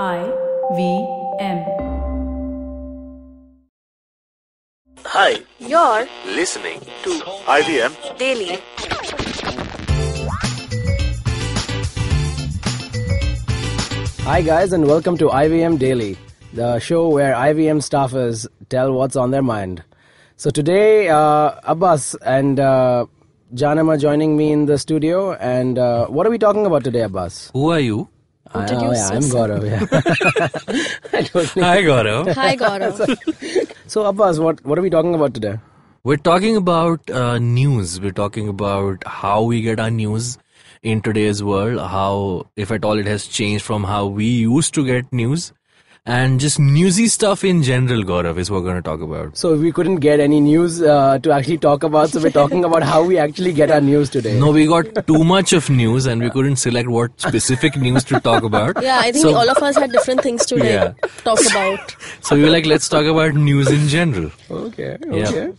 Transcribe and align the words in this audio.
I 0.00 0.24
V 0.74 1.06
M. 1.38 1.58
Hi, 5.04 5.36
You're 5.58 6.08
listening 6.24 6.80
to 7.02 7.10
IVM 7.44 8.16
daily. 8.16 8.56
Hi, 14.24 14.40
guys, 14.40 14.72
and 14.72 14.86
welcome 14.86 15.18
to 15.18 15.26
IVM 15.28 15.78
Daily, 15.78 16.16
the 16.54 16.78
show 16.78 17.10
where 17.10 17.34
IVM 17.34 17.82
staffers 17.82 18.46
tell 18.70 18.94
what's 18.94 19.14
on 19.14 19.30
their 19.30 19.42
mind. 19.42 19.84
So 20.36 20.48
today, 20.48 21.10
uh, 21.10 21.52
Abbas 21.64 22.14
and 22.24 22.58
uh, 22.58 23.04
Jaanam 23.52 23.88
are 23.90 23.98
joining 23.98 24.38
me 24.38 24.52
in 24.52 24.64
the 24.64 24.78
studio, 24.78 25.34
and 25.34 25.78
uh, 25.78 26.06
what 26.06 26.26
are 26.26 26.30
we 26.30 26.38
talking 26.38 26.64
about 26.64 26.82
today, 26.82 27.02
Abbas? 27.02 27.50
Who 27.52 27.68
are 27.70 27.80
you? 27.80 28.08
I, 28.54 28.66
oh, 28.74 28.92
yeah, 28.92 29.08
I'm 29.08 29.22
Gaurav. 29.22 29.64
Yeah. 29.64 29.80
I 31.18 31.22
don't 31.22 31.48
Hi, 31.64 31.82
Gaurav. 31.82 32.34
Hi, 32.34 32.56
Gaurav. 32.56 33.72
so, 33.86 34.04
Abbas, 34.04 34.38
what 34.38 34.64
what 34.64 34.78
are 34.78 34.82
we 34.82 34.90
talking 34.90 35.14
about 35.14 35.32
today? 35.34 35.58
We're 36.04 36.18
talking 36.28 36.56
about 36.56 37.10
uh, 37.10 37.38
news. 37.38 38.00
We're 38.00 38.18
talking 38.20 38.48
about 38.48 39.04
how 39.06 39.42
we 39.42 39.62
get 39.62 39.80
our 39.80 39.90
news 39.90 40.36
in 40.82 41.00
today's 41.00 41.42
world, 41.42 41.78
how, 41.78 42.48
if 42.56 42.72
at 42.72 42.84
all, 42.84 42.98
it 42.98 43.06
has 43.06 43.26
changed 43.26 43.64
from 43.64 43.84
how 43.84 44.06
we 44.06 44.26
used 44.26 44.74
to 44.74 44.84
get 44.84 45.12
news, 45.12 45.52
and 46.04 46.40
just 46.40 46.58
newsy 46.58 47.06
stuff 47.06 47.44
in 47.44 47.62
general, 47.62 48.02
Gaurav, 48.02 48.36
is 48.36 48.50
what 48.50 48.62
we're 48.62 48.70
going 48.72 48.82
to 48.82 48.82
talk 48.82 49.00
about. 49.00 49.36
So 49.36 49.56
we 49.56 49.70
couldn't 49.70 49.96
get 49.96 50.18
any 50.18 50.40
news 50.40 50.82
uh, 50.82 51.18
to 51.20 51.30
actually 51.30 51.58
talk 51.58 51.84
about, 51.84 52.08
so 52.10 52.20
we're 52.20 52.30
talking 52.30 52.64
about 52.64 52.82
how 52.82 53.04
we 53.04 53.18
actually 53.18 53.52
get 53.52 53.70
our 53.70 53.80
news 53.80 54.10
today. 54.10 54.36
No, 54.38 54.50
we 54.50 54.66
got 54.66 55.06
too 55.06 55.22
much 55.22 55.52
of 55.52 55.70
news 55.70 56.06
and 56.06 56.20
we 56.20 56.28
couldn't 56.30 56.56
select 56.56 56.88
what 56.88 57.20
specific 57.20 57.76
news 57.76 58.02
to 58.04 58.18
talk 58.18 58.42
about. 58.42 58.82
Yeah, 58.82 58.98
I 58.98 59.12
think 59.12 59.22
So- 59.22 59.34
all 59.36 59.48
of 59.48 59.58
us 59.58 59.76
had 59.76 59.92
different 59.92 60.22
things 60.22 60.44
to 60.46 60.56
like 60.56 60.64
Yeah. 60.70 60.92
talk 61.22 61.38
about. 61.50 61.94
So 62.22 62.34
we 62.34 62.42
were 62.42 62.50
like, 62.50 62.66
let's 62.66 62.88
talk 62.88 63.04
about 63.06 63.34
news 63.34 63.70
in 63.70 63.86
general. 63.86 64.30
Okay, 64.50 64.96
Yeah. 65.08 65.28
okay. 65.28 65.52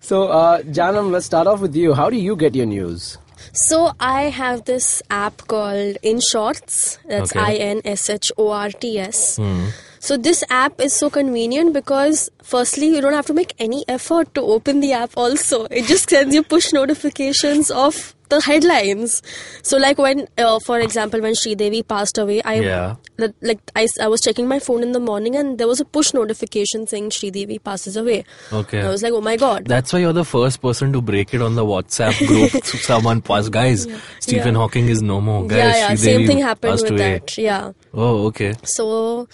So, 0.00 0.24
uh, 0.28 0.62
Jaanam, 0.62 1.10
let's 1.12 1.26
start 1.26 1.46
off 1.46 1.60
with 1.60 1.76
you. 1.76 1.94
How 1.94 2.10
do 2.10 2.16
you 2.16 2.34
get 2.36 2.54
your 2.56 2.66
news? 2.66 3.18
So 3.52 3.92
I 4.00 4.22
have 4.24 4.64
this 4.64 5.02
app 5.10 5.46
called 5.46 5.96
InShorts. 6.02 6.98
That's 7.08 7.32
Okay. 7.34 7.40
I 7.40 7.54
N 7.54 7.80
S 7.84 8.10
H 8.10 8.32
O 8.36 8.50
R 8.50 8.70
T 8.70 8.98
S. 8.98 9.36
Hmm. 9.36 9.66
So 10.06 10.16
this 10.16 10.44
app 10.50 10.80
is 10.80 10.92
so 10.92 11.10
convenient 11.10 11.72
because 11.72 12.30
firstly 12.40 12.86
you 12.94 13.00
don't 13.00 13.12
have 13.12 13.26
to 13.26 13.34
make 13.34 13.54
any 13.58 13.84
effort 13.88 14.32
to 14.36 14.40
open 14.40 14.78
the 14.78 14.92
app 14.92 15.10
also. 15.16 15.64
It 15.64 15.86
just 15.86 16.08
sends 16.10 16.32
you 16.32 16.44
push 16.44 16.72
notifications 16.72 17.72
of 17.72 18.14
the 18.28 18.40
headlines. 18.40 19.20
So 19.62 19.78
like 19.78 19.98
when 19.98 20.28
uh, 20.38 20.60
for 20.60 20.78
example 20.78 21.20
when 21.20 21.32
Sridevi 21.32 21.80
passed 21.88 22.18
away 22.18 22.40
I 22.42 22.54
Yeah. 22.60 22.94
like 23.40 23.58
I, 23.74 23.88
I 24.00 24.06
was 24.06 24.20
checking 24.20 24.46
my 24.46 24.60
phone 24.60 24.84
in 24.84 24.92
the 24.92 25.00
morning 25.00 25.34
and 25.34 25.58
there 25.58 25.66
was 25.66 25.80
a 25.80 25.84
push 25.84 26.14
notification 26.14 26.86
saying 26.86 27.10
Sridevi 27.10 27.58
passes 27.64 27.96
away. 27.96 28.24
Okay. 28.52 28.82
I 28.82 28.88
was 28.88 29.02
like 29.02 29.12
oh 29.12 29.20
my 29.20 29.36
god. 29.36 29.66
That's 29.66 29.92
why 29.92 29.98
you're 30.06 30.12
the 30.12 30.24
first 30.24 30.62
person 30.62 30.92
to 30.92 31.00
break 31.00 31.34
it 31.34 31.42
on 31.42 31.56
the 31.56 31.64
WhatsApp 31.64 32.16
group. 32.28 32.64
Someone 32.92 33.22
passed, 33.22 33.50
guys. 33.50 33.88
Stephen 34.20 34.54
Yeah. 34.54 34.60
Hawking 34.60 34.88
is 34.88 35.02
no 35.02 35.20
more. 35.20 35.44
Guys, 35.48 35.58
yeah, 35.58 35.88
yeah, 35.88 35.94
same 35.96 36.26
thing 36.28 36.38
happened 36.38 36.80
with 36.80 36.90
away. 36.92 36.98
that. 37.18 37.36
Yeah. 37.38 37.72
Oh, 37.92 38.26
okay. 38.26 38.54
So, 38.62 39.28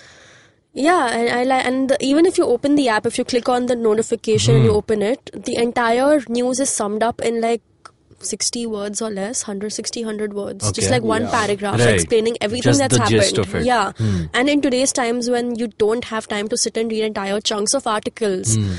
yeah, 0.75 1.09
and 1.09 1.29
I 1.31 1.45
like, 1.45 1.67
and 1.67 1.89
the, 1.91 1.97
even 2.05 2.25
if 2.27 2.39
you 2.39 2.45
open 2.47 2.75
the 2.77 2.89
app, 2.89 3.05
if 3.07 3.19
you 3.19 3.25
click 3.25 3.49
on 3.49 3.67
the 3.67 3.77
notification 3.77 4.57
and 4.57 4.65
you 4.65 4.73
open 4.73 5.03
it, 5.03 5.31
the 5.35 5.57
entire 5.57 6.23
news 6.29 6.61
is 6.61 6.71
summed 6.71 7.03
up 7.03 7.21
in 7.21 7.41
like 7.41 7.61
60 8.21 8.67
words 8.69 9.03
or 9.03 9.11
less 9.11 9.43
160 9.43 10.05
100 10.05 10.33
words 10.33 10.71
just 10.71 10.93
like 10.93 11.03
one 11.03 11.23
Yeah. 11.23 11.31
paragraph 11.33 11.81
Right. 11.81 11.89
explaining 11.95 12.37
everything 12.41 12.63
Just 12.71 12.79
that's 12.79 12.95
the 12.97 13.03
happened 13.03 13.21
gist 13.21 13.39
of 13.39 13.53
it. 13.57 13.65
yeah 13.65 13.91
Hmm. 13.99 14.27
and 14.33 14.49
in 14.49 14.61
today's 14.61 14.93
times 14.93 15.29
when 15.29 15.57
you 15.57 15.67
don't 15.77 16.05
have 16.05 16.29
time 16.29 16.47
to 16.47 16.57
sit 16.57 16.77
and 16.77 16.89
read 16.93 17.03
entire 17.03 17.41
chunks 17.41 17.75
of 17.75 17.85
articles 17.85 18.55
Hmm. 18.55 18.75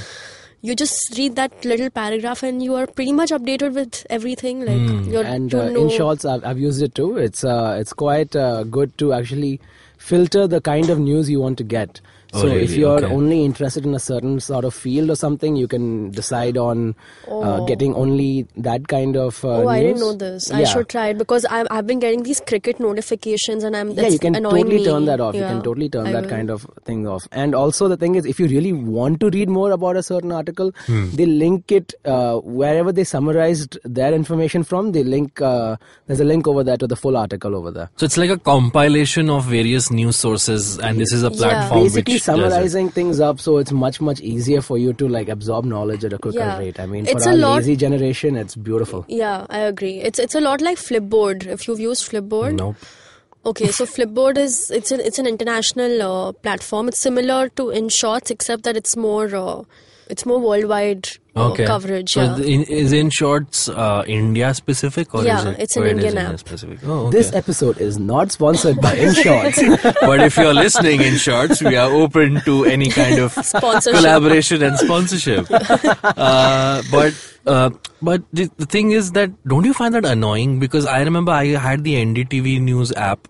you 0.62 0.78
just 0.78 1.18
read 1.18 1.36
that 1.36 1.66
little 1.66 1.90
paragraph 1.90 2.42
and 2.42 2.64
you 2.64 2.74
are 2.76 2.88
pretty 2.88 3.12
much 3.12 3.32
updated 3.32 3.74
with 3.74 4.08
everything 4.10 4.62
like 4.66 4.78
Hmm. 4.80 5.12
you're 5.12 5.24
and 5.26 5.52
to 5.52 5.62
uh, 5.66 5.70
know 5.72 5.82
in 5.84 5.90
shorts 5.90 6.24
I've, 6.24 6.46
I've 6.46 6.58
used 6.60 6.82
it 6.82 6.96
too 6.96 7.18
it's 7.18 7.44
uh, 7.44 7.76
it's 7.82 7.92
quite 7.92 8.38
uh, 8.38 8.64
good 8.64 8.98
to 9.00 9.12
actually 9.12 9.60
filter 10.04 10.48
the 10.48 10.60
kind 10.60 10.90
of 10.90 11.00
news 11.00 11.30
you 11.30 11.40
want 11.40 11.58
to 11.58 11.64
get 11.64 12.02
Oh, 12.34 12.42
so 12.42 12.48
if 12.48 12.72
you're 12.72 12.98
Okay. 13.04 13.14
only 13.14 13.44
interested 13.46 13.86
in 13.86 13.94
a 13.94 14.00
certain 14.00 14.40
sort 14.40 14.66
of 14.66 14.74
field 14.74 15.10
or 15.10 15.16
something 15.16 15.56
you 15.56 15.68
can 15.68 16.12
decide 16.12 16.58
on 16.58 16.96
uh, 17.28 17.32
Oh. 17.32 17.66
getting 17.66 17.94
only 17.96 18.48
that 18.58 18.88
kind 18.88 19.16
of 19.16 19.44
uh, 19.46 19.50
Oh, 19.64 19.68
I 19.68 19.80
didn't 19.82 19.94
news. 19.98 20.02
know 20.02 20.14
this. 20.14 20.52
I 20.52 20.64
should 20.64 20.90
try 20.90 21.08
it 21.10 21.18
because 21.18 21.46
I've, 21.46 21.68
I've 21.72 21.86
been 21.88 22.00
getting 22.00 22.24
these 22.24 22.42
cricket 22.42 22.80
notifications 22.80 23.64
and 23.64 23.76
I'm 23.76 23.92
yeah, 23.92 24.08
you 24.08 24.20
can 24.20 24.34
totally 24.34 24.78
me. 24.80 24.86
turn 24.86 25.06
that 25.06 25.20
off. 25.20 25.36
You 25.36 25.42
can 25.42 25.62
totally 25.62 25.90
turn 25.90 26.08
I 26.08 26.12
that 26.14 26.24
will. 26.24 26.30
kind 26.30 26.50
of 26.50 26.66
thing 26.86 27.08
off. 27.08 27.28
And 27.32 27.54
also, 27.56 27.88
the 27.88 27.98
thing 27.98 28.16
is, 28.16 28.26
if 28.26 28.40
you 28.40 28.48
really 28.48 28.74
want 28.74 29.20
to 29.22 29.30
read 29.30 29.50
more 29.50 29.72
about 29.72 29.96
a 29.98 30.04
certain 30.04 30.32
article, 30.32 30.72
Hmm. 30.88 31.10
they 31.14 31.26
link 31.26 31.72
it 31.72 31.94
uh, 32.06 32.38
wherever 32.40 32.92
they 32.92 33.04
summarized 33.04 33.78
their 33.84 34.14
information 34.14 34.64
from. 34.64 34.92
They 34.92 35.04
link. 35.04 35.42
Uh, 35.42 35.76
there's 36.08 36.20
a 36.20 36.24
link 36.26 36.48
over 36.48 36.64
there 36.64 36.78
to 36.78 36.88
the 36.88 36.96
full 36.96 37.16
article 37.18 37.56
over 37.56 37.72
there. 37.72 37.90
So 37.98 38.06
it's 38.06 38.18
like 38.18 38.30
a 38.30 38.38
compilation 38.38 39.30
of 39.30 39.46
various 39.46 39.92
news 39.92 40.16
sources, 40.16 40.80
and 40.80 41.00
this 41.00 41.12
is 41.14 41.24
a 41.24 41.32
platform 41.32 41.84
Basically, 41.84 42.14
which 42.16 42.23
it. 42.24 42.32
summarizing 42.32 42.90
things 42.90 43.20
up, 43.20 43.40
so 43.40 43.58
it's 43.58 43.72
much 43.72 44.00
much 44.02 44.20
easier 44.22 44.62
for 44.62 44.78
you 44.78 44.94
to 44.94 45.08
like 45.08 45.30
absorb 45.30 45.66
knowledge 45.66 46.04
at 46.06 46.14
a 46.14 46.18
quicker 46.18 46.40
Yeah. 46.40 46.58
rate. 46.60 46.80
I 46.80 46.86
mean, 46.86 47.06
It's 47.08 47.24
for 47.24 47.30
a 47.30 47.34
our 47.34 47.38
lot- 47.40 47.56
lazy 47.58 47.76
generation, 47.76 48.36
it's 48.36 48.56
beautiful. 48.56 49.06
Yeah, 49.08 49.46
I 49.50 49.60
agree. 49.60 50.00
It's 50.02 50.20
it's 50.20 50.36
a 50.36 50.42
lot 50.42 50.62
like 50.62 50.78
Flipboard. 50.78 51.46
If 51.48 51.68
you've 51.68 51.80
used 51.80 52.10
Flipboard, 52.10 52.58
Nope. 52.58 52.76
okay. 53.46 53.72
So 53.72 53.86
Flipboard 53.96 54.38
is 54.38 54.60
it's 54.72 54.92
an 54.92 55.00
it's 55.02 55.20
an 55.20 55.28
international 55.28 56.02
uh, 56.10 56.32
platform. 56.34 56.88
It's 56.90 57.00
similar 57.00 57.50
to 57.50 57.64
InShorts 57.82 58.32
except 58.32 58.64
that 58.64 58.78
it's 58.78 58.96
more 58.98 59.26
uh, 59.36 59.64
it's 60.10 60.26
more 60.26 60.40
worldwide 60.40 61.10
Okay. 61.36 61.66
coverage. 61.66 62.14
So 62.14 62.22
yeah. 62.24 62.34
the- 62.36 62.46
in, 62.48 62.64
is 62.64 62.94
in 62.94 63.10
shorts 63.10 63.68
uh, 63.70 64.04
India 64.06 64.54
specific 64.54 65.14
or 65.16 65.24
Yeah, 65.24 65.40
is 65.40 65.46
it? 65.46 65.60
it's 65.60 65.76
an 65.76 65.84
or 65.84 65.86
it 65.88 65.90
is 65.90 65.94
Indian 66.04 66.18
India 66.18 66.34
app. 66.34 66.40
specific. 66.40 66.80
Oh, 66.86 67.08
okay. 67.08 67.18
This 67.18 67.34
episode 67.34 67.78
is 67.80 67.98
not 67.98 68.32
sponsored 68.32 68.80
by 68.82 68.94
In 69.06 69.14
Shorts, 69.14 69.60
but 70.02 70.22
if 70.22 70.38
you're 70.38 70.54
listening 70.54 71.02
in 71.02 71.16
shorts, 71.18 71.62
we 71.64 71.76
are 71.76 71.90
open 71.92 72.42
to 72.42 72.66
any 72.66 72.90
kind 72.90 73.18
of 73.20 73.34
collaboration 73.84 74.62
and 74.62 74.78
sponsorship. 74.78 75.48
uh, 76.04 76.82
but 76.92 77.14
uh, 77.46 77.70
but 78.02 78.22
the, 78.32 78.50
the 78.58 78.66
thing 78.66 78.92
is 78.92 79.12
that 79.14 79.32
don't 79.48 79.66
you 79.66 79.74
find 79.74 79.94
that 79.96 80.06
annoying? 80.06 80.60
Because 80.60 80.86
I 80.86 81.02
remember 81.02 81.32
I 81.32 81.48
had 81.48 81.84
the 81.84 81.96
NDTV 81.96 82.62
news 82.62 82.92
app. 82.94 83.28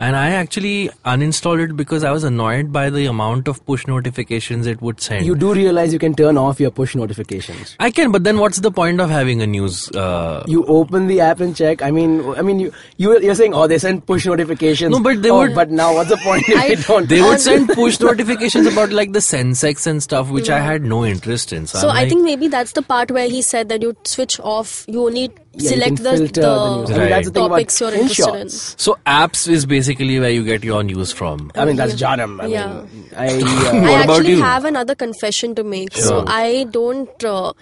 And 0.00 0.16
I 0.16 0.30
actually 0.30 0.90
uninstalled 1.04 1.62
it 1.64 1.76
because 1.76 2.02
I 2.02 2.10
was 2.10 2.24
annoyed 2.24 2.72
by 2.72 2.90
the 2.90 3.06
amount 3.06 3.46
of 3.46 3.64
push 3.64 3.86
notifications 3.86 4.66
it 4.66 4.82
would 4.82 5.00
send. 5.00 5.24
you 5.24 5.36
do 5.36 5.54
realize 5.54 5.92
you 5.92 6.00
can 6.00 6.14
turn 6.14 6.36
off 6.36 6.58
your 6.58 6.72
push 6.72 6.96
notifications. 6.96 7.76
I 7.78 7.90
can, 7.92 8.10
but 8.10 8.24
then 8.24 8.38
what's 8.38 8.58
the 8.58 8.72
point 8.72 9.00
of 9.00 9.08
having 9.08 9.40
a 9.40 9.46
news? 9.46 9.88
Uh, 9.90 10.42
you 10.48 10.64
open 10.66 11.06
the 11.06 11.20
app 11.20 11.38
and 11.40 11.54
check. 11.54 11.80
I 11.80 11.92
mean, 11.92 12.28
I 12.34 12.42
mean, 12.42 12.58
you 12.58 12.72
you 12.96 13.20
you're 13.20 13.36
saying, 13.36 13.54
oh, 13.54 13.68
they 13.68 13.78
send 13.78 14.04
push 14.04 14.26
notifications. 14.26 14.90
No, 14.90 15.00
but 15.00 15.22
they 15.22 15.30
oh, 15.30 15.38
would- 15.38 15.54
But 15.54 15.70
now, 15.70 15.94
what's 15.94 16.10
the 16.10 16.16
point 16.18 16.48
if 16.48 16.58
I- 16.64 16.68
they 16.74 16.82
don't? 16.82 17.08
they 17.08 17.22
would 17.22 17.40
send 17.48 17.68
push 17.68 18.00
notifications 18.00 18.66
about 18.66 18.90
like 18.90 19.12
the 19.12 19.20
Sensex 19.20 19.86
and 19.86 20.02
stuff, 20.02 20.28
which 20.28 20.50
I 20.50 20.58
had 20.58 20.82
no 20.82 21.04
interest 21.04 21.52
in. 21.52 21.66
So, 21.68 21.78
So 21.78 21.88
I'm 21.88 21.96
I 21.96 22.00
like, 22.00 22.08
think 22.08 22.24
maybe 22.24 22.48
that's 22.48 22.72
the 22.72 22.82
part 22.82 23.10
where 23.12 23.28
he 23.28 23.42
said 23.42 23.68
that 23.68 23.80
you 23.80 23.96
switch 24.04 24.40
off. 24.40 24.84
You 24.88 25.06
only 25.06 25.30
Yeah, 25.56 25.70
select 25.70 25.96
can 25.96 26.04
the, 26.04 26.16
filter 26.16 26.40
the, 26.40 26.76
news. 26.80 26.90
I 26.90 26.98
mean, 26.98 27.08
that's 27.10 27.26
the 27.28 27.32
thing 27.32 27.48
topics 27.48 27.80
about 27.80 27.92
you're 27.92 28.02
interested 28.02 28.34
in. 28.40 28.48
So 28.48 28.98
apps 29.06 29.48
is 29.48 29.66
basically 29.66 30.18
where 30.18 30.30
you 30.30 30.44
get 30.44 30.64
your 30.64 30.82
news 30.82 31.12
from. 31.12 31.50
I 31.54 31.64
mean, 31.64 31.76
that's 31.76 31.94
Jaanam. 31.94 32.42
I 32.42 32.46
Yeah. 32.46 32.82
mean, 32.92 33.10
I. 33.16 33.28
Uh, 33.28 33.38
What 33.84 33.84
I 33.84 34.02
about 34.02 34.16
actually 34.18 34.30
you? 34.32 34.42
have 34.42 34.64
another 34.64 34.94
confession 34.94 35.54
to 35.54 35.64
make. 35.64 35.96
So 35.96 36.24
I 36.26 36.66
don't. 36.70 37.24
Uh, 37.24 37.52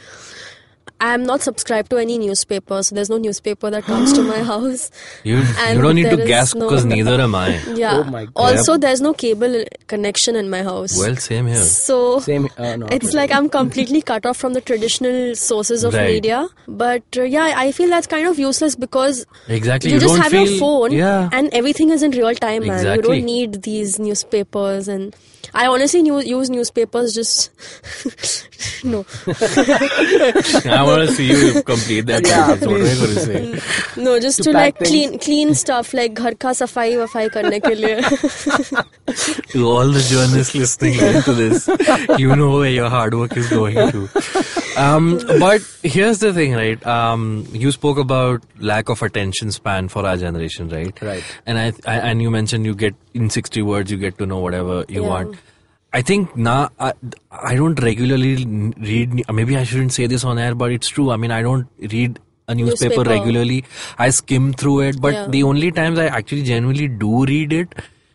I'm 1.05 1.25
not 1.25 1.43
subscribed 1.43 1.91
to 1.91 1.97
any 1.99 2.17
newspaper, 2.17 2.81
so 2.83 2.95
there's 2.95 3.11
no 3.11 3.17
newspaper 3.19 3.71
that 3.71 3.83
comes 3.85 4.13
to 4.13 4.23
my 4.23 4.39
house. 4.53 4.91
You, 5.25 5.39
And 5.59 5.77
you 5.77 5.83
don't 5.83 5.97
need 5.97 6.11
to 6.11 6.17
there 6.17 6.21
is 6.27 6.29
guess 6.29 6.55
no- 6.55 6.69
because 6.69 6.85
neither 6.85 7.21
am 7.21 7.35
I. 7.35 7.61
Yeah. 7.75 7.97
Oh 7.99 8.05
my 8.05 8.27
God. 8.27 8.33
Also, 8.37 8.77
there's 8.79 9.01
no 9.01 9.13
cable 9.13 9.65
connection 9.89 10.37
in 10.37 10.49
my 10.49 10.63
house. 10.63 10.97
Well, 10.97 11.17
same 11.17 11.49
here. 11.49 11.57
so 11.63 12.21
Same. 12.21 12.49
Uh, 12.57 12.77
no, 12.77 12.87
it's 12.99 13.15
like 13.15 13.33
I'm 13.33 13.49
completely 13.49 14.01
cut 14.13 14.25
off 14.27 14.37
from 14.37 14.53
the 14.53 14.61
traditional 14.61 15.35
sources 15.35 15.83
of 15.83 15.93
Right. 15.95 16.07
media. 16.13 16.47
But 16.69 17.03
uh, 17.17 17.23
yeah, 17.25 17.53
I 17.57 17.73
feel 17.73 17.89
that's 17.91 18.07
kind 18.07 18.29
of 18.29 18.39
useless 18.39 18.77
because 18.77 19.27
Exactly. 19.49 19.91
you, 19.91 19.97
You 19.97 20.01
just 20.07 20.17
have 20.23 20.31
feel- 20.31 20.47
your 20.49 20.59
phone 20.61 20.93
yeah. 20.93 21.29
and 21.33 21.53
everything 21.53 21.91
is 21.91 22.05
in 22.05 22.13
real 22.13 22.35
time, 22.37 22.63
man. 22.67 22.77
Exactly. 22.79 23.17
You 23.17 23.23
don't 23.23 23.27
need 23.27 23.63
these 23.63 23.99
newspapers 23.99 24.87
and. 24.87 25.17
I 25.54 25.68
honestly 25.68 26.04
new, 26.04 26.20
use 26.20 26.50
newspapers 26.50 27.14
just 27.14 27.52
no 28.84 29.06
I 30.66 30.84
want 30.84 31.08
to 31.08 31.12
see 31.14 31.28
you 31.28 31.64
complete 31.64 32.06
that. 32.08 32.28
Yeah, 32.28 32.48
sentence. 32.48 32.68
what 32.68 32.82
are 32.82 32.94
you 32.94 33.00
going 33.00 33.14
to 33.16 33.20
say? 33.20 34.02
no 34.02 34.20
just 34.20 34.38
To 34.44 34.44
to, 34.44 34.52
like 34.52 34.78
pack 34.78 34.88
clean 34.88 35.18
clean 35.20 35.54
stuff 35.56 35.94
like 35.94 36.14
घर 36.14 36.34
का 36.42 36.54
सफाई 36.54 36.96
वफाई 36.98 37.30
करने 37.38 37.60
के 37.60 37.76
लिए 37.76 37.96
To 39.54 39.68
all 39.70 39.88
the 39.88 40.02
journalists 40.10 40.54
listening 40.54 41.00
to 41.24 41.34
this, 41.34 41.68
you 42.20 42.36
know 42.36 42.52
where 42.60 42.70
your 42.70 42.90
hard 42.90 43.14
work 43.14 43.36
is 43.38 43.48
going 43.50 43.76
to. 43.92 44.10
Um, 44.78 45.18
but 45.40 45.62
here's 45.82 46.20
the 46.20 46.34
thing, 46.34 46.54
right? 46.54 46.86
Um, 46.86 47.48
you 47.52 47.72
spoke 47.72 47.98
about 47.98 48.44
lack 48.60 48.90
of 48.90 49.02
attention 49.02 49.52
span 49.52 49.88
for 49.88 50.06
our 50.06 50.18
generation, 50.18 50.70
right? 50.70 51.02
Right. 51.02 51.24
And 51.46 51.58
I, 51.58 51.72
I 51.86 51.96
and 52.12 52.22
you 52.22 52.30
mentioned 52.30 52.66
you 52.66 52.76
get 52.76 52.94
in 53.15 53.31
60 53.31 53.63
words 53.63 53.91
you 53.91 53.97
get 53.99 54.19
to 54.19 54.27
know 54.27 54.39
whatever 54.39 54.85
you 54.89 55.03
Yeah. 55.03 55.09
want. 55.09 55.37
I 55.95 56.01
think 56.01 56.35
now 56.37 56.71
I, 56.81 56.93
I 57.31 57.55
don't 57.55 57.81
regularly 57.83 58.45
read. 58.91 59.23
Maybe 59.31 59.57
I 59.59 59.65
shouldn't 59.65 59.93
say 59.93 60.07
this 60.07 60.25
on 60.25 60.39
air, 60.39 60.55
but 60.55 60.73
it's 60.73 60.89
true. 60.89 61.11
I 61.11 61.17
mean, 61.17 61.31
I 61.31 61.43
don't 61.43 61.67
read 61.79 62.19
a 62.49 62.55
newspaper, 62.55 62.95
Newspaper. 62.97 63.11
regularly. 63.11 63.65
I 63.99 64.09
skim 64.11 64.53
through 64.55 64.81
it, 64.81 65.01
but 65.01 65.13
Yeah. 65.15 65.27
the 65.29 65.43
only 65.43 65.71
times 65.71 65.99
I 65.99 66.07
actually 66.07 66.43
genuinely 66.45 66.89
do 66.89 67.25
read 67.27 67.53
it 67.53 67.75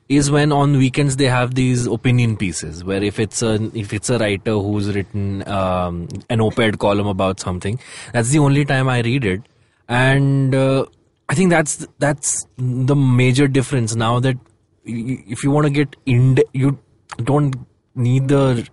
is 0.10 0.32
when 0.32 0.52
on 0.52 0.76
weekends 0.78 1.18
they 1.18 1.26
have 1.26 1.54
these 1.54 1.86
opinion 1.86 2.36
pieces 2.38 2.84
where 2.84 3.04
if 3.04 3.20
it's 3.20 3.42
a 3.44 3.56
if 3.78 3.94
it's 3.94 4.10
a 4.10 4.18
writer 4.18 4.54
who's 4.54 4.94
written 4.96 5.48
um, 5.48 6.08
an 6.30 6.40
op-ed 6.42 6.80
column 6.80 7.08
about 7.08 7.42
something 7.42 7.78
that's 8.14 8.30
the 8.30 8.40
only 8.40 8.64
time 8.64 8.88
i 8.88 9.02
read 9.02 9.26
it 9.26 9.42
and 9.90 10.56
uh, 10.56 10.86
i 11.28 11.36
think 11.36 11.50
that's 11.50 11.86
that's 12.00 12.48
the 12.58 12.96
major 12.96 13.50
difference 13.50 13.96
now 13.98 14.18
that 14.22 14.38
if 14.88 15.44
you 15.44 15.52
want 15.52 15.66
to 15.66 15.70
get 15.70 15.96
in 16.06 16.38
you 16.54 16.78
don't 17.24 17.56
need 17.96 18.28
the 18.28 18.68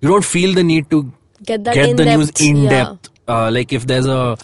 you 0.00 0.08
don't 0.08 0.24
feel 0.24 0.54
the 0.54 0.62
need 0.62 0.90
to 0.90 1.12
Get 1.42 1.64
that 1.64 1.74
get 1.74 1.96
the 1.96 2.04
news 2.04 2.30
in-depth, 2.38 2.62
yeah. 2.62 2.84
depth 2.84 3.10
uh, 3.28 3.50
like 3.50 3.72
if 3.72 3.86
there's 3.86 4.06
a 4.06 4.36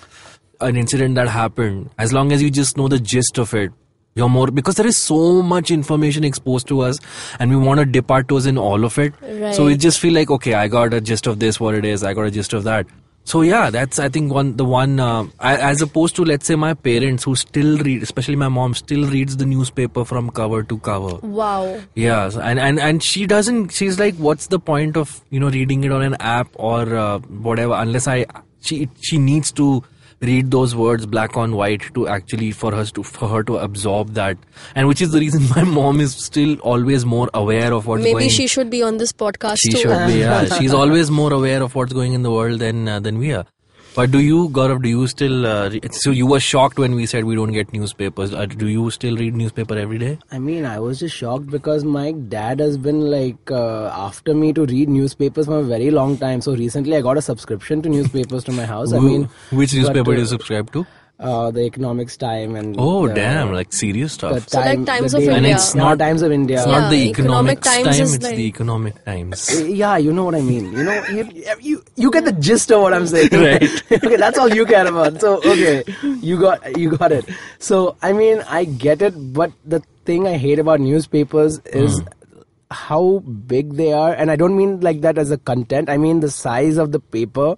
an 0.60 0.76
incident 0.76 1.14
that 1.16 1.28
happened 1.28 1.90
as 1.98 2.12
long 2.12 2.32
as 2.32 2.42
you 2.42 2.50
just 2.50 2.76
know 2.76 2.88
the 2.88 2.98
gist 2.98 3.38
of 3.38 3.52
it 3.54 3.72
you're 4.14 4.30
more 4.30 4.50
because 4.50 4.76
there 4.76 4.86
is 4.86 4.96
so 4.96 5.42
much 5.42 5.70
information 5.70 6.24
exposed 6.24 6.66
to 6.68 6.80
us 6.80 6.98
and 7.38 7.50
we 7.50 7.56
want 7.56 7.78
to 7.80 7.84
dip 7.84 8.10
our 8.10 8.22
toes 8.22 8.46
in 8.46 8.56
all 8.56 8.86
of 8.86 8.98
it. 8.98 9.12
So 9.54 9.66
we 9.66 9.76
just 9.76 10.00
feel 10.00 10.14
like 10.14 10.30
okay 10.30 10.54
i 10.54 10.68
got 10.68 10.94
a 10.94 11.00
gist 11.00 11.26
of 11.26 11.38
this 11.38 11.60
what 11.60 11.74
it 11.74 11.84
is 11.84 12.02
i 12.02 12.14
got 12.14 12.22
a 12.22 12.30
gist 12.30 12.54
of 12.54 12.64
that 12.64 12.86
so 13.30 13.40
yeah 13.42 13.70
that's 13.74 13.98
i 14.02 14.08
think 14.14 14.32
one 14.32 14.50
the 14.58 14.64
one 14.64 14.92
uh, 15.04 15.24
I, 15.40 15.56
as 15.70 15.80
opposed 15.86 16.14
to 16.16 16.24
let's 16.24 16.46
say 16.50 16.54
my 16.64 16.74
parents 16.74 17.24
who 17.28 17.34
still 17.40 17.72
read 17.86 18.02
especially 18.04 18.36
my 18.42 18.48
mom 18.56 18.74
still 18.80 19.06
reads 19.14 19.36
the 19.40 19.46
newspaper 19.52 20.04
from 20.10 20.30
cover 20.30 20.62
to 20.72 20.78
cover 20.90 21.14
Wow. 21.40 21.80
yeah, 21.94 22.28
so- 22.28 22.40
and, 22.40 22.60
and 22.60 22.78
and 22.88 23.02
she 23.02 23.26
doesn't. 23.26 23.72
She's 23.78 23.98
like, 23.98 24.14
what's 24.26 24.46
the 24.54 24.60
point 24.70 24.96
of 24.96 25.20
you 25.30 25.40
know 25.40 25.50
reading 25.50 25.82
it 25.88 25.90
on 25.98 26.02
an 26.02 26.16
app 26.20 26.48
or 26.54 26.94
uh, 26.94 27.18
whatever? 27.48 27.74
Unless 27.74 28.06
I 28.06 28.26
she 28.60 28.88
she 29.00 29.18
needs 29.18 29.50
to 29.52 29.82
read 30.20 30.50
those 30.50 30.74
words 30.74 31.06
black 31.06 31.36
on 31.36 31.54
white 31.56 31.82
to 31.94 32.08
actually 32.08 32.50
for 32.50 32.72
her 32.74 32.84
to 32.84 33.02
for 33.02 33.28
her 33.28 33.42
to 33.44 33.58
absorb 33.58 34.14
that, 34.14 34.38
and 34.74 34.88
which 34.88 35.02
is 35.02 35.12
the 35.12 35.20
reason 35.20 35.48
my 35.56 35.64
mom 35.64 36.00
is 36.00 36.14
still 36.14 36.58
always 36.60 37.04
more 37.04 37.28
aware 37.34 37.72
of 37.72 37.86
what's 37.86 38.02
going 38.02 38.14
on. 38.14 38.18
Maybe 38.20 38.28
going. 38.28 38.30
she 38.30 38.46
should 38.46 38.70
be 38.70 38.82
on 38.82 38.96
this 38.96 39.12
podcast 39.12 39.56
too. 39.64 39.70
She 39.70 39.82
too. 39.82 39.88
should 39.88 40.06
be. 40.06 40.18
Yeah, 40.20 40.44
she's 40.58 40.72
always 40.72 41.10
more 41.10 41.32
aware 41.32 41.62
of 41.62 41.74
what's 41.74 41.92
going 41.92 42.14
in 42.14 42.22
the 42.22 42.30
world 42.30 42.60
than 42.60 42.88
uh, 42.88 43.00
than 43.00 43.18
we 43.18 43.32
are. 43.32 43.46
But 43.96 44.10
do 44.10 44.20
you, 44.20 44.50
Gaurav? 44.50 44.82
Do 44.82 44.90
you 44.90 45.06
still? 45.06 45.46
Uh, 45.46 45.70
re- 45.70 45.80
so 45.90 46.10
you 46.10 46.26
were 46.26 46.38
shocked 46.38 46.78
when 46.78 46.94
we 46.94 47.06
said 47.06 47.24
we 47.24 47.34
don't 47.34 47.52
get 47.52 47.72
newspapers. 47.72 48.34
Uh, 48.34 48.44
do 48.44 48.68
you 48.68 48.90
still 48.90 49.16
read 49.16 49.34
newspaper 49.34 49.74
every 49.74 49.96
day? 49.96 50.18
I 50.30 50.38
mean, 50.38 50.66
I 50.66 50.78
was 50.80 51.00
just 51.00 51.16
shocked 51.16 51.46
because 51.46 51.82
my 51.82 52.12
dad 52.12 52.60
has 52.60 52.76
been 52.76 53.00
like 53.00 53.50
uh, 53.50 53.86
after 53.86 54.34
me 54.34 54.52
to 54.52 54.66
read 54.66 54.90
newspapers 54.90 55.46
for 55.46 55.60
a 55.60 55.62
very 55.62 55.90
long 55.90 56.18
time. 56.18 56.42
So 56.42 56.54
recently, 56.54 56.94
I 56.94 57.00
got 57.00 57.16
a 57.16 57.22
subscription 57.22 57.80
to 57.82 57.88
newspapers 57.88 58.44
to 58.44 58.52
my 58.52 58.66
house. 58.66 58.92
I 58.92 58.98
mean, 58.98 59.30
which 59.50 59.70
but, 59.70 59.78
newspaper 59.78 60.12
do 60.12 60.18
you 60.18 60.24
uh, 60.24 60.26
subscribe 60.26 60.70
to? 60.72 60.86
Uh, 61.18 61.50
the 61.50 61.62
Economics 61.62 62.14
Time 62.18 62.56
and 62.56 62.76
Oh 62.78 63.08
the- 63.08 63.14
damn! 63.14 63.50
Like 63.50 63.72
serious 63.72 64.18
the 64.18 64.38
stuff. 64.38 64.48
So 64.50 64.58
like 64.60 64.66
time, 64.76 64.84
Times 64.84 65.12
the 65.12 65.16
of 65.16 65.22
Daily- 65.22 65.34
And 65.36 65.46
India. 65.46 65.54
it's 65.56 65.74
Yeah, 65.74 65.80
not- 65.82 65.98
Times 65.98 66.20
of 66.20 66.30
India. 66.30 66.56
It's 66.58 66.66
Yeah, 66.66 66.78
not 66.80 66.90
the 66.90 67.08
Economic 67.08 67.58
economics 67.58 67.68
Times 67.68 67.96
time. 67.96 68.14
It's 68.16 68.24
like- 68.24 68.36
the 68.36 68.46
economic 68.46 69.04
times. 69.06 69.62
Yeah, 69.82 69.96
you 69.96 70.12
know 70.12 70.24
what 70.24 70.34
I 70.34 70.42
mean. 70.42 70.66
You 70.72 70.82
know, 70.84 71.04
you, 71.06 71.24
you 71.68 71.82
you 71.96 72.10
get 72.10 72.26
the 72.26 72.32
gist 72.32 72.70
of 72.70 72.82
what 72.82 72.92
I'm 72.92 73.06
saying. 73.06 73.30
Right. 73.46 73.64
okay, 73.92 74.16
that's 74.16 74.38
all 74.38 74.52
you 74.54 74.66
care 74.66 74.86
about. 74.86 75.18
So 75.22 75.36
okay, 75.38 75.84
you 76.20 76.38
got 76.38 76.76
you 76.76 76.90
got 76.98 77.12
it. 77.12 77.24
So 77.60 77.96
I 78.02 78.12
mean, 78.12 78.44
I 78.46 78.64
get 78.66 79.00
it, 79.00 79.14
but 79.40 79.52
the 79.64 79.80
thing 80.04 80.28
I 80.28 80.36
hate 80.36 80.58
about 80.58 80.80
newspapers 80.80 81.58
is 81.84 82.02
how 82.70 83.22
big 83.46 83.72
they 83.76 83.92
are, 83.94 84.12
and 84.12 84.30
I 84.30 84.36
don't 84.36 84.54
mean 84.54 84.80
like 84.80 85.00
that 85.00 85.16
as 85.16 85.30
a 85.30 85.38
content. 85.38 85.88
I 85.88 85.96
mean 85.96 86.20
the 86.20 86.30
size 86.30 86.76
of 86.76 86.92
the 86.92 87.00
paper. 87.00 87.56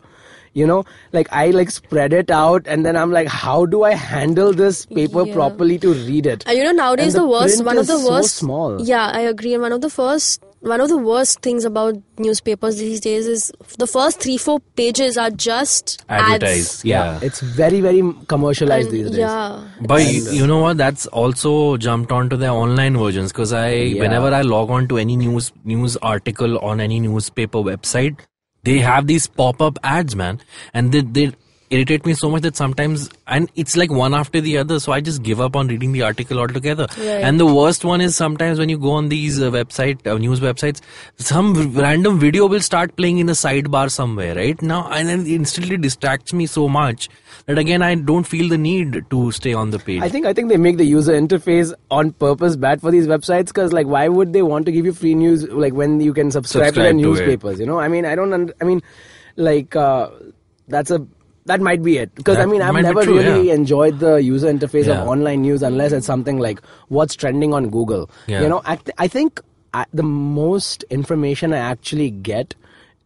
You 0.59 0.67
know, 0.71 0.79
like 1.19 1.29
I 1.43 1.45
like 1.59 1.71
spread 1.79 2.13
it 2.23 2.31
out, 2.39 2.67
and 2.75 2.85
then 2.91 2.97
I'm 3.05 3.13
like, 3.19 3.29
how 3.29 3.57
do 3.77 3.83
I 3.85 3.95
handle 4.09 4.53
this 4.65 4.85
paper 4.99 5.25
Yeah. 5.27 5.35
properly 5.39 5.79
to 5.87 5.93
read 6.11 6.27
it? 6.35 6.45
And 6.47 6.59
you 6.59 6.65
know, 6.65 6.73
nowadays 6.83 7.15
And 7.15 7.25
the, 7.25 7.29
worst, 7.37 7.65
one 7.71 7.77
of 7.79 7.83
is 7.83 7.89
the 7.95 7.99
so 8.05 8.11
worst. 8.13 8.37
small. 8.45 8.81
Yeah, 8.93 9.09
I 9.23 9.25
agree. 9.33 9.55
And 9.55 9.63
one 9.69 9.73
of 9.79 9.81
the 9.87 9.91
first, 9.97 10.43
one 10.73 10.81
of 10.85 10.89
the 10.93 10.97
worst 11.11 11.41
things 11.49 11.65
about 11.65 11.99
newspapers 12.19 12.79
these 12.79 13.01
days 13.01 13.27
is 13.35 13.53
the 13.83 13.87
first 13.87 14.21
three, 14.21 14.37
four 14.37 14.59
pages 14.81 15.17
are 15.25 15.31
just 15.31 16.05
Advertised. 16.09 16.73
ads. 16.81 16.85
Yeah. 16.85 17.21
It's 17.23 17.41
very 17.61 17.81
very 17.81 18.03
commercialized 18.35 18.89
And- 18.89 18.97
these 18.99 19.11
days. 19.11 19.19
Yeah. 19.21 19.61
But 19.93 20.03
you, 20.13 20.25
you 20.41 20.47
know 20.55 20.59
what? 20.65 20.77
That's 20.79 21.07
also 21.07 21.77
jumped 21.77 22.11
onto 22.23 22.37
their 22.37 22.51
online 22.65 22.97
versions 23.05 23.31
because 23.33 23.53
I, 23.53 23.69
Yeah. 23.71 24.03
whenever 24.03 24.35
I 24.35 24.43
log 24.55 24.71
on 24.71 24.89
to 24.89 24.99
any 25.05 25.17
news 25.23 25.53
news 25.77 25.97
article 26.15 26.59
on 26.73 26.81
any 26.89 26.99
newspaper 27.07 27.59
website, 27.71 28.27
they 28.69 28.79
have 28.81 29.07
these 29.07 29.27
pop 29.27 29.63
up 29.63 29.79
ads, 29.83 30.15
man, 30.15 30.41
and 30.75 30.93
they 30.93 31.01
they 31.01 31.33
irritate 31.71 32.05
me 32.07 32.15
so 32.15 32.31
much 32.31 32.43
that 32.43 32.57
sometimes 32.57 33.09
and 33.27 33.51
it's 33.55 33.77
like 33.77 33.91
one 33.91 34.15
after 34.15 34.41
the 34.41 34.57
other 34.59 34.79
so 34.81 34.93
i 34.93 35.01
just 35.01 35.23
give 35.23 35.41
up 35.41 35.55
on 35.55 35.69
reading 35.69 35.93
the 35.93 36.03
article 36.03 36.39
altogether 36.39 36.87
Right. 36.97 37.23
and 37.29 37.39
the 37.39 37.47
worst 37.47 37.85
one 37.85 38.01
is 38.01 38.17
sometimes 38.17 38.59
when 38.59 38.69
you 38.69 38.79
go 38.79 38.91
on 38.93 39.09
these 39.11 39.41
uh, 39.41 39.51
website 39.51 40.07
uh, 40.07 40.17
news 40.17 40.41
websites 40.41 40.81
some 41.17 41.75
random 41.75 42.19
video 42.19 42.47
will 42.47 42.61
start 42.61 42.97
playing 42.97 43.19
in 43.19 43.27
the 43.27 43.33
sidebar 43.35 43.91
somewhere 43.91 44.35
right 44.35 44.61
now 44.63 44.89
and 44.91 45.09
then 45.09 45.21
it 45.21 45.29
instantly 45.29 45.77
distracts 45.77 46.33
me 46.33 46.47
so 46.47 46.69
much 46.69 47.09
that 47.47 47.59
again 47.59 47.83
i 47.83 47.95
don't 47.95 48.25
feel 48.25 48.49
the 48.49 48.59
need 48.59 49.05
to 49.11 49.31
stay 49.33 49.53
on 49.53 49.71
the 49.71 49.79
page 49.79 50.03
I 50.03 50.09
think 50.09 50.27
I 50.27 50.33
think 50.33 50.49
they 50.49 50.57
make 50.57 50.77
the 50.79 50.85
user 50.85 51.13
interface 51.13 51.73
on 51.91 52.13
purpose 52.13 52.57
bad 52.57 52.81
for 52.81 52.91
these 52.91 53.07
websites 53.07 53.47
because 53.49 53.73
like 53.73 53.87
why 53.87 54.09
would 54.09 54.33
they 54.33 54.43
want 54.43 54.67
to 54.67 54.73
give 54.73 54.85
you 54.85 54.93
free 54.93 55.15
news 55.15 55.47
like 55.49 55.73
when 55.73 56.01
you 56.01 56.13
can 56.15 56.31
subscribe, 56.31 56.75
to 56.75 56.81
their 56.81 56.91
Subscribe 56.93 57.03
to 57.03 57.23
it. 57.23 57.27
newspapers? 57.27 57.61
You 57.61 57.67
know, 57.67 57.79
I 57.79 57.89
mean, 57.89 58.05
I 58.05 58.15
don't. 58.15 58.33
Und- 58.33 58.53
I 58.61 58.65
mean, 58.65 58.83
like 59.37 59.75
uh, 59.77 60.11
that's 60.69 60.91
a 60.91 60.99
that 61.49 61.63
might 61.63 61.83
be 61.83 61.97
it 61.97 62.15
because 62.15 62.37
I 62.37 62.47
mean 62.47 62.63
I've 62.63 62.75
never 62.75 63.03
true, 63.03 63.19
really 63.19 63.49
yeah. 63.49 63.55
enjoyed 63.55 63.99
the 63.99 64.17
user 64.17 64.53
interface 64.53 64.87
Yeah. 64.87 65.01
of 65.01 65.09
online 65.09 65.43
news 65.43 65.63
unless 65.63 65.93
it's 65.93 66.07
something 66.07 66.39
like 66.39 66.61
what's 66.89 67.17
trending 67.17 67.55
on 67.55 67.71
Google. 67.71 68.11
Yeah. 68.27 68.43
You 68.43 68.49
know, 68.49 68.61
I, 68.65 68.77
th- 68.77 68.95
I 68.99 69.09
think 69.09 69.41
I, 69.73 69.87
the 69.93 70.03
most 70.03 70.85
information 70.91 71.55
I 71.55 71.59
actually 71.59 72.11
get 72.11 72.55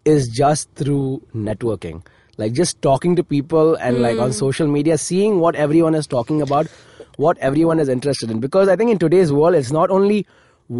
is 0.04 0.28
just 0.28 0.70
through 0.74 1.22
networking. 1.34 2.04
Like 2.36 2.52
just 2.52 2.82
talking 2.82 3.14
to 3.16 3.22
people 3.22 3.76
and 3.76 4.02
like 4.02 4.18
on 4.18 4.28
hmm. 4.28 4.32
social 4.32 4.66
media, 4.66 4.98
seeing 4.98 5.38
what 5.38 5.54
everyone 5.54 5.94
is 5.94 6.06
talking 6.06 6.42
about, 6.42 6.66
what 7.16 7.38
everyone 7.38 7.78
is 7.78 7.88
interested 7.88 8.30
in. 8.30 8.40
Because 8.40 8.68
I 8.68 8.74
think 8.74 8.90
in 8.90 8.98
today's 8.98 9.32
world, 9.32 9.54
it's 9.54 9.70
not 9.70 9.90
only 9.90 10.26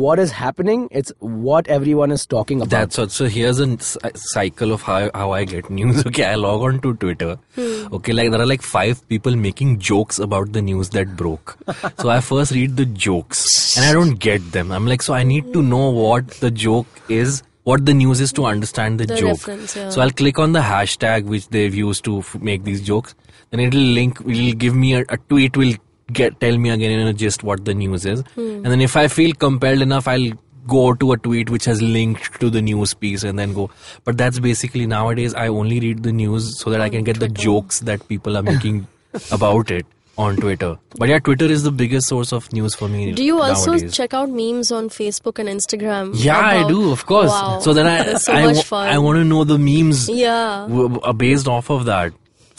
what 0.01 0.19
is 0.19 0.31
happening, 0.31 0.89
it's 0.91 1.13
what 1.19 1.69
everyone 1.69 2.11
is 2.17 2.25
talking 2.27 2.61
about. 2.61 2.71
That's 2.71 2.99
what. 2.99 3.11
So 3.11 3.27
here's 3.27 3.61
a 3.61 3.77
cycle 4.15 4.73
of 4.73 4.83
how, 4.83 5.11
how 5.15 5.33
I 5.33 5.45
get 5.45 5.69
news. 5.71 6.05
Okay, 6.13 6.25
I 6.25 6.35
log 6.37 6.63
on 6.63 6.81
to 6.81 6.95
Twitter. 6.95 7.37
Hmm. 7.57 7.95
Okay, 7.99 8.13
like 8.13 8.31
there 8.31 8.41
are 8.41 8.47
like 8.47 8.63
five 8.63 9.07
people 9.09 9.37
making 9.37 9.79
jokes 9.81 10.19
about 10.19 10.53
the 10.53 10.63
news 10.63 10.91
that 10.91 11.15
broke. 11.17 11.57
so 11.99 12.09
I 12.09 12.21
first 12.21 12.53
read 12.53 12.77
the 12.77 12.87
jokes 12.87 13.77
and 13.77 13.85
I 13.87 13.93
don't 13.93 14.15
get 14.29 14.53
them. 14.53 14.73
I'm 14.73 14.87
like, 14.87 15.03
so 15.03 15.13
I 15.15 15.23
need 15.23 15.53
to 15.53 15.63
know 15.63 15.91
what 15.91 16.29
the 16.47 16.51
joke 16.51 16.87
is, 17.09 17.43
what 17.65 17.85
the 17.87 17.95
news 17.95 18.21
is 18.21 18.33
to 18.35 18.47
understand 18.47 18.99
the, 19.01 19.07
The 19.07 19.17
joke. 19.17 19.47
yeah. 19.77 19.91
So 19.91 20.01
I'll 20.01 20.11
click 20.11 20.39
on 20.39 20.53
the 20.53 20.61
hashtag 20.61 21.25
which 21.25 21.49
they've 21.49 21.75
used 21.75 22.05
to 22.07 22.19
f- 22.21 22.35
make 22.41 22.65
these 22.65 22.81
jokes. 22.81 23.15
Then 23.51 23.61
it'll 23.61 23.81
link, 23.81 24.21
it'll 24.21 24.55
give 24.55 24.75
me 24.75 24.95
a, 24.95 25.05
a 25.11 25.19
tweet 25.19 25.57
will 25.57 25.75
get 26.13 26.39
tell 26.41 26.57
me 26.59 26.71
again 26.71 26.93
in 26.99 27.07
a 27.07 27.13
gist 27.13 27.43
what 27.43 27.65
the 27.65 27.75
news 27.75 28.05
is. 28.07 28.21
Hmm. 28.35 28.41
And 28.41 28.67
then 28.67 28.81
if 28.81 28.97
I 28.97 29.09
feel 29.09 29.33
compelled 29.35 29.83
enough, 29.83 30.09
I'll 30.09 30.33
go 30.67 30.95
to 30.95 31.13
a 31.13 31.17
tweet 31.17 31.51
which 31.51 31.65
has 31.65 31.83
linked 31.83 32.41
to 32.41 32.49
the 32.49 32.63
news 32.63 32.95
piece 32.95 33.23
and 33.25 33.39
then 33.39 33.53
go. 33.53 33.71
But 34.05 34.17
that's 34.17 34.39
basically 34.39 34.87
nowadays 34.87 35.35
I 35.35 35.49
only 35.49 35.81
read 35.81 36.03
the 36.03 36.13
news 36.13 36.59
so 36.61 36.71
that 36.71 36.81
I 36.81 36.89
can 36.89 37.05
get 37.05 37.19
the 37.19 37.29
jokes 37.29 37.81
that 37.81 38.07
people 38.09 38.37
are 38.37 38.43
making 38.53 38.87
about 39.31 39.71
it 39.71 39.87
on 40.19 40.37
Twitter. 40.37 40.79
But 40.99 41.09
yeah, 41.09 41.19
Twitter 41.19 41.47
is 41.47 41.63
the 41.63 41.73
biggest 41.73 42.07
source 42.09 42.33
of 42.33 42.53
news 42.53 42.75
for 42.75 42.89
me. 42.89 43.13
Do 43.13 43.25
you 43.25 43.41
also 43.41 43.79
check 43.89 44.15
out 44.15 44.29
memes 44.29 44.71
on 44.71 44.89
Facebook 44.89 45.39
and 45.39 45.49
Instagram? 45.49 46.13
Yeah, 46.15 46.39
I 46.39 46.69
do, 46.69 46.93
of 46.93 47.07
course. 47.07 47.31
Wow. 47.31 47.61
So 47.61 47.73
then 47.73 47.87
I 47.87 48.15
so 48.27 48.33
I, 48.33 48.47
much 48.47 48.65
fun. 48.65 48.89
I 48.89 48.99
want 48.99 49.17
to 49.17 49.25
know 49.25 49.45
the 49.45 49.59
memes 49.59 50.09
Yeah. 50.09 50.69
based 51.17 51.49
off 51.49 51.71
of 51.71 51.87
that. 51.87 52.13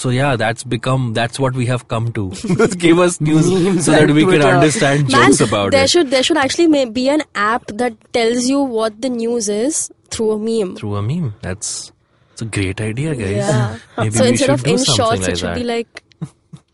So 0.03 0.09
yeah, 0.09 0.35
that's 0.35 0.65
become 0.65 1.13
that's 1.13 1.39
what 1.39 1.53
we 1.53 1.65
have 1.67 1.87
come 1.87 2.11
to. 2.11 2.31
Give 2.77 2.99
us 2.99 3.21
news 3.21 3.45
so 3.85 3.91
that 3.91 4.01
and 4.01 4.13
we 4.13 4.25
can 4.25 4.41
understand 4.41 5.09
Man, 5.09 5.31
jokes 5.31 5.39
about 5.39 5.71
there 5.71 5.85
it 5.85 5.91
should 5.91 6.09
there 6.09 6.21
should 6.21 6.35
actually 6.35 6.67
may 6.67 6.83
be 6.83 7.07
an 7.07 7.21
app 7.35 7.67
that 7.67 7.95
tells 8.11 8.47
you 8.47 8.59
what 8.59 9.01
the 9.01 9.07
news 9.07 9.47
is 9.47 9.93
through 10.09 10.31
a 10.31 10.39
meme. 10.39 10.75
through 10.75 10.97
a 10.97 11.01
meme. 11.01 11.35
That's 11.41 11.93
it's 12.33 12.41
a 12.41 12.45
great 12.47 12.81
idea, 12.81 13.15
guys. 13.15 13.29
Yeah. 13.29 13.77
Maybe 13.97 14.11
so 14.17 14.23
we 14.25 14.29
instead 14.31 14.49
of 14.49 14.67
in 14.67 14.83
shorts, 14.83 15.21
like 15.21 15.29
it 15.29 15.37
should 15.37 15.47
that. 15.47 15.55
be 15.55 15.63
like 15.63 16.03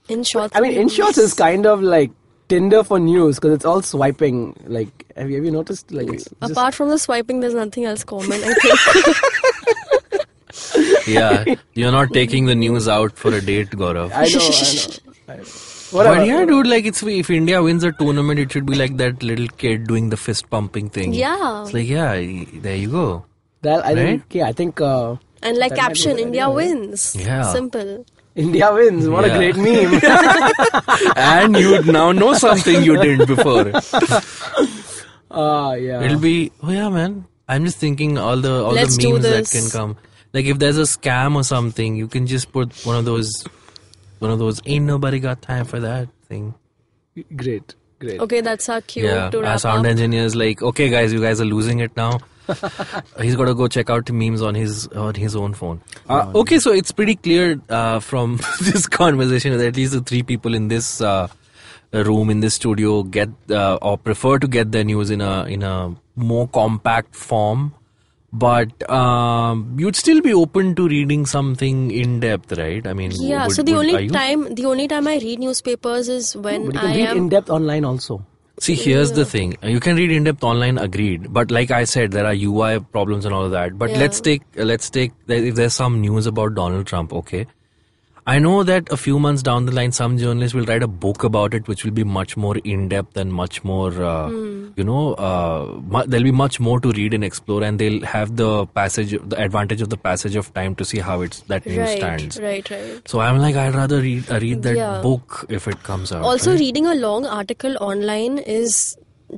in 0.07 0.23
shorts. 0.23 0.55
I 0.55 0.61
mean, 0.61 0.73
in 0.73 0.89
shorts 0.89 1.19
is 1.19 1.35
kind 1.35 1.67
of 1.67 1.83
like 1.83 2.09
Tinder 2.47 2.83
for 2.83 2.97
news 2.97 3.35
because 3.35 3.53
it's 3.53 3.65
all 3.65 3.83
swiping. 3.83 4.59
Like, 4.65 5.05
have 5.15 5.29
you, 5.29 5.35
have 5.35 5.45
you 5.45 5.51
noticed? 5.51 5.91
Like, 5.91 6.07
it's 6.07 6.23
just, 6.23 6.51
Apart 6.51 6.73
from 6.73 6.89
the 6.89 6.97
swiping, 6.97 7.41
there's 7.41 7.53
nothing 7.53 7.85
else 7.85 8.03
common. 8.03 8.41
I 8.43 8.53
think. 8.55 9.17
yeah, 11.07 11.55
you're 11.73 11.91
not 11.91 12.11
taking 12.13 12.45
the 12.45 12.55
news 12.55 12.87
out 12.87 13.17
for 13.17 13.33
a 13.33 13.41
date, 13.41 13.69
Gaurav. 13.71 14.11
I 14.13 14.25
know, 14.27 14.39
I 14.39 14.75
know. 14.75 15.33
I 15.33 15.37
know. 15.37 15.43
Whatever. 15.91 16.15
But 16.17 16.27
yeah, 16.27 16.45
dude, 16.45 16.67
like 16.67 16.85
it's 16.85 17.01
if 17.01 17.29
India 17.31 17.61
wins 17.63 17.83
a 17.83 17.91
tournament, 17.91 18.39
it 18.39 18.51
should 18.51 18.65
be 18.67 18.75
like 18.75 18.97
that 18.97 19.23
little 19.23 19.47
kid 19.47 19.87
doing 19.87 20.09
the 20.09 20.17
fist 20.17 20.47
pumping 20.49 20.89
thing. 20.89 21.13
Yeah. 21.13 21.63
It's 21.63 21.73
like 21.73 21.87
yeah, 21.87 22.13
there 22.67 22.75
you 22.75 22.91
go. 22.91 23.25
That, 23.63 23.83
I 23.85 23.89
Right? 23.89 23.95
think, 23.95 24.23
yeah, 24.35 24.45
I 24.47 24.53
think 24.53 24.79
uh, 24.79 25.15
And 25.41 25.57
like 25.57 25.71
That 25.71 25.75
might 25.75 25.75
be 25.75 25.75
caption, 25.81 26.19
India 26.19 26.43
idea, 26.47 26.55
wins. 26.55 27.15
Yeah. 27.15 27.41
Simple. 27.51 28.05
India 28.35 28.71
wins. 28.73 29.09
What 29.09 29.25
a 29.25 29.29
great 29.29 29.57
meme. 29.57 29.99
and 31.15 31.57
you 31.57 31.81
now 31.91 32.11
know 32.11 32.33
something 32.33 32.83
you 32.83 32.95
didn't 33.01 33.25
before. 33.27 33.71
Ah, 35.31 35.73
yeah. 35.73 36.01
It'll 36.01 36.19
be 36.19 36.51
oh 36.63 36.71
yeah, 36.71 36.89
man. 36.89 37.25
I'm 37.47 37.63
just 37.65 37.77
thinking 37.77 38.17
all 38.17 38.37
the 38.37 38.63
all 38.63 38.73
Let's 38.73 38.95
the 38.95 39.01
do 39.03 39.13
memes 39.13 39.23
that 39.25 39.49
can 39.51 39.69
come. 39.69 39.97
Like 40.33 40.45
if 40.45 40.59
there's 40.59 40.77
a 40.77 40.83
scam 40.83 41.35
or 41.35 41.43
something, 41.43 41.95
you 41.95 42.07
can 42.07 42.27
just 42.27 42.51
put 42.51 42.73
one 42.85 42.95
of 42.95 43.05
those, 43.05 43.43
one 44.19 44.31
of 44.31 44.39
those. 44.39 44.61
Ain't 44.65 44.85
nobody 44.85 45.19
got 45.19 45.41
time 45.41 45.65
for 45.65 45.79
that 45.79 46.07
thing. 46.27 46.53
Great, 47.35 47.75
great. 47.99 48.19
Okay, 48.19 48.41
that's 48.41 48.69
our 48.69 48.81
cue 48.81 49.05
yeah, 49.05 49.29
to 49.31 49.45
our 49.45 49.57
sound 49.57 49.85
up. 49.85 49.91
engineer's 49.91 50.35
like, 50.35 50.61
okay, 50.61 50.89
guys, 50.89 51.11
you 51.11 51.19
guys 51.19 51.41
are 51.41 51.45
losing 51.45 51.79
it 51.79 51.95
now. 51.97 52.19
He's 53.21 53.35
got 53.35 53.45
to 53.45 53.53
go 53.53 53.67
check 53.67 53.89
out 53.89 54.09
memes 54.11 54.41
on 54.41 54.55
his 54.55 54.87
on 54.89 55.15
his 55.15 55.35
own 55.35 55.53
phone. 55.53 55.81
Uh, 56.07 56.31
okay, 56.35 56.59
so 56.59 56.71
it's 56.71 56.91
pretty 56.91 57.15
clear 57.15 57.59
uh, 57.69 57.99
from 57.99 58.39
this 58.61 58.87
conversation 58.87 59.57
that 59.57 59.67
at 59.67 59.75
least 59.75 59.93
the 59.93 60.01
three 60.01 60.23
people 60.23 60.53
in 60.55 60.67
this 60.67 61.01
uh, 61.01 61.27
room 61.93 62.29
in 62.29 62.39
this 62.39 62.55
studio 62.55 63.03
get 63.03 63.29
uh, 63.49 63.77
or 63.81 63.97
prefer 63.97 64.39
to 64.39 64.47
get 64.47 64.71
their 64.71 64.83
news 64.83 65.09
in 65.09 65.21
a 65.21 65.43
in 65.45 65.63
a 65.63 65.95
more 66.15 66.47
compact 66.47 67.15
form. 67.15 67.73
But 68.31 68.89
um, 68.89 69.75
you'd 69.79 69.95
still 69.95 70.21
be 70.21 70.33
open 70.33 70.75
to 70.75 70.87
reading 70.87 71.25
something 71.25 71.89
in 71.91 72.19
depth, 72.19 72.51
right? 72.57 72.85
I 72.85 72.93
mean, 72.93 73.11
Yeah, 73.15 73.47
would- 73.47 73.55
so 73.55 73.63
the 73.63 73.73
would- 73.73 73.87
only 73.89 74.07
time 74.07 74.53
the 74.53 74.65
only 74.65 74.87
time 74.87 75.07
I 75.07 75.17
read 75.17 75.39
newspapers 75.39 76.09
is 76.09 76.35
when 76.35 76.65
But 76.67 76.75
you 76.75 76.79
can 76.79 76.89
I 76.89 76.95
read 76.95 77.07
am 77.09 77.17
in 77.17 77.29
depth 77.29 77.49
online 77.49 77.85
also. 77.85 78.23
See, 78.59 78.75
here's 78.75 79.13
the 79.13 79.23
thing. 79.25 79.55
You 79.63 79.79
can 79.79 79.95
read 79.95 80.11
in 80.11 80.25
depth 80.25 80.43
online, 80.43 80.77
agreed. 80.77 81.31
But 81.33 81.49
like 81.49 81.71
I 81.71 81.85
said, 81.85 82.11
there 82.11 82.25
are 82.25 82.33
UI 82.33 82.79
problems 82.79 83.23
and 83.25 83.33
all 83.33 83.45
of 83.45 83.51
that. 83.51 83.77
But 83.79 83.89
Yeah. 83.91 83.99
let's 83.99 84.19
take, 84.19 84.41
let's 84.55 84.89
take, 84.89 85.13
if 85.27 85.55
there's 85.55 85.73
some 85.73 86.01
news 86.01 86.27
about 86.27 86.55
Donald 86.55 86.85
Trump, 86.85 87.13
okay? 87.13 87.45
I 88.31 88.37
know 88.45 88.55
that 88.69 88.89
a 88.95 88.97
few 89.03 89.17
months 89.25 89.43
down 89.47 89.65
the 89.67 89.71
line, 89.75 89.91
some 89.97 90.17
journalists 90.23 90.53
will 90.57 90.65
write 90.71 90.83
a 90.83 90.87
book 91.03 91.23
about 91.27 91.53
it, 91.59 91.67
which 91.71 91.83
will 91.85 91.93
be 91.99 92.03
much 92.15 92.35
more 92.43 92.57
in 92.73 92.87
depth 92.93 93.17
and 93.21 93.33
much 93.37 93.59
more, 93.69 93.87
uh, 94.09 94.27
Hmm. 94.33 94.67
you 94.81 94.83
know, 94.89 95.13
uh, 95.29 95.79
mu- 95.95 96.03
there'll 96.05 96.27
be 96.29 96.33
much 96.41 96.59
more 96.67 96.75
to 96.85 96.91
read 96.99 97.15
and 97.19 97.23
explore, 97.29 97.63
and 97.69 97.79
they'll 97.83 98.05
have 98.11 98.35
the 98.41 98.51
passage, 98.81 99.15
the 99.33 99.39
advantage 99.47 99.81
of 99.87 99.89
the 99.95 99.97
passage 99.97 100.35
of 100.43 100.53
time 100.59 100.75
to 100.83 100.87
see 100.91 100.99
how 101.09 101.17
it's 101.29 101.41
that 101.53 101.65
news 101.71 101.79
right, 101.85 101.97
stands. 102.03 102.39
right, 102.47 102.69
right. 102.75 103.01
So 103.13 103.19
I'm 103.29 103.39
like, 103.47 103.55
I'd 103.65 103.73
rather 103.81 103.99
read, 104.07 104.29
uh, 104.37 104.39
read 104.45 104.61
that 104.69 104.75
Yeah. 104.83 105.01
book 105.09 105.43
if 105.59 105.67
it 105.75 105.81
comes 105.91 106.11
out. 106.19 106.23
Also, 106.33 106.51
right? 106.51 106.59
reading 106.67 106.85
a 106.95 106.95
long 106.95 107.25
article 107.41 107.77
online 107.91 108.37
is 108.59 108.79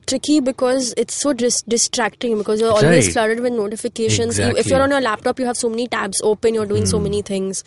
tricky 0.07 0.39
because 0.39 0.93
it's 0.97 1.13
so 1.13 1.33
dis- 1.33 1.61
distracting 1.77 2.37
because 2.37 2.59
you're 2.61 2.71
always 2.71 3.05
Right. 3.07 3.13
flooded 3.13 3.39
with 3.49 3.53
notifications. 3.53 4.37
You, 4.39 4.51
if 4.65 4.67
you're 4.67 4.81
on 4.81 4.89
your 4.99 5.01
laptop, 5.11 5.39
you 5.39 5.45
have 5.45 5.57
so 5.67 5.69
many 5.69 5.87
tabs 5.87 6.21
open, 6.33 6.53
you're 6.59 6.65
doing 6.77 6.85
so 6.85 6.99
many 7.07 7.21
things. 7.21 7.63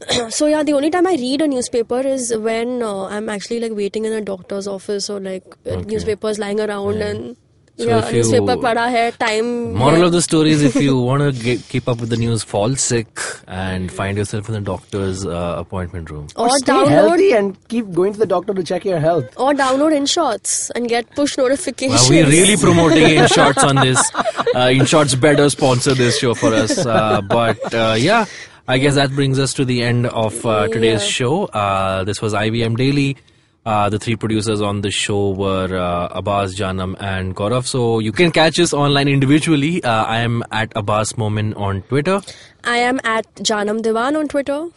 so 0.30 0.46
yeah, 0.46 0.62
the 0.62 0.72
only 0.74 0.90
time 0.90 1.06
I 1.06 1.14
read 1.14 1.40
a 1.42 1.48
newspaper 1.48 2.00
is 2.00 2.34
when 2.36 2.82
uh, 2.82 3.04
I'm 3.06 3.28
actually 3.28 3.60
like 3.60 3.72
waiting 3.72 4.04
in 4.04 4.12
a 4.12 4.20
doctor's 4.20 4.66
office 4.68 5.10
or 5.10 5.20
like 5.20 5.44
uh, 5.66 5.70
Okay. 5.70 5.84
newspapers 5.92 6.38
lying 6.38 6.60
around 6.60 7.02
and 7.10 7.36
So 7.78 7.84
yeah, 7.88 7.98
if 8.04 8.06
you- 8.12 8.20
newspaper 8.20 8.54
pada 8.62 8.84
hai, 8.92 9.02
time. 9.18 9.50
Moral 9.80 10.00
hai. 10.00 10.06
of 10.06 10.12
the 10.14 10.20
story 10.22 10.50
is 10.54 10.62
if 10.68 10.76
you 10.84 10.94
want 11.08 11.22
to 11.42 11.58
keep 11.72 11.90
up 11.92 12.00
with 12.04 12.10
the 12.14 12.16
news, 12.22 12.42
fall 12.52 12.72
sick 12.84 13.20
and 13.58 13.92
find 13.98 14.18
yourself 14.22 14.48
in 14.52 14.56
the 14.56 14.62
doctor's 14.68 15.20
uh, 15.24 15.42
appointment 15.64 16.10
room. 16.14 16.24
or 16.34 16.48
stay 16.56 16.72
download 16.72 16.88
healthy 16.96 17.28
and 17.40 17.54
keep 17.74 17.92
going 18.00 18.16
to 18.16 18.18
the 18.24 18.26
doctor 18.32 18.56
to 18.58 18.64
check 18.72 18.84
your 18.88 18.98
health. 19.04 19.30
or 19.44 19.52
download 19.60 19.94
InShorts 20.00 20.56
and 20.74 20.88
get 20.94 21.14
push 21.20 21.36
notifications. 21.42 22.08
Wow, 22.08 22.16
we're 22.16 22.26
really 22.32 22.56
promoting 22.66 23.04
InShorts 23.20 23.62
on 23.72 23.76
this. 23.86 24.02
Uh, 24.58 24.66
InShorts 24.74 25.14
better 25.22 25.46
sponsor 25.54 25.92
this 25.94 26.18
show 26.18 26.34
for 26.42 26.52
us. 26.58 26.84
Uh, 26.84 27.20
but 27.32 27.74
uh, 27.74 27.94
yeah, 27.98 28.24
I 28.70 28.76
guess 28.78 28.96
that 28.96 29.10
brings 29.12 29.38
us 29.38 29.54
to 29.54 29.64
the 29.64 29.82
end 29.82 30.06
of 30.06 30.44
uh, 30.44 30.68
today's 30.68 31.02
Yeah. 31.02 31.08
show. 31.08 31.44
Uh, 31.46 32.04
this 32.04 32.20
was 32.20 32.34
IVM 32.34 32.76
Daily. 32.76 33.16
Uh, 33.64 33.88
the 33.88 33.98
three 33.98 34.14
producers 34.16 34.60
on 34.60 34.82
the 34.82 34.90
show 34.90 35.30
were 35.30 35.74
uh, 35.76 36.08
Abbas, 36.18 36.54
Jaanam, 36.58 36.94
and 37.00 37.34
Gaurav. 37.34 37.66
So 37.66 37.98
you 37.98 38.12
can 38.12 38.30
catch 38.30 38.58
us 38.60 38.72
online 38.72 39.08
individually. 39.08 39.82
Uh, 39.82 40.04
I 40.04 40.18
am 40.18 40.42
at 40.52 40.72
Abbas 40.76 41.16
Momin 41.16 41.54
on 41.54 41.82
Twitter. 41.82 42.20
I 42.64 42.76
am 42.78 43.00
at 43.04 43.26
Jaanam 43.36 43.80
Diwan 43.80 44.18
on 44.18 44.28
Twitter. 44.28 44.68